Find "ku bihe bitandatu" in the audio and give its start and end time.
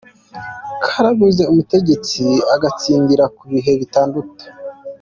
3.35-4.33